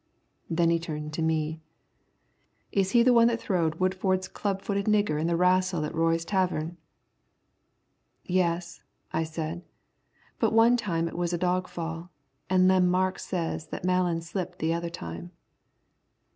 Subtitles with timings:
[0.49, 1.61] Then he turned to me.
[2.71, 6.25] "Is he the one that throwed Woodford's club footed nigger in the wrastle at Roy's
[6.25, 6.77] tavern?"
[8.23, 8.81] "Yes,"
[9.13, 9.63] I said,
[10.39, 12.09] "but one time it was a dog fall,
[12.49, 15.33] and Lem Marks says that Malan slipped the other time."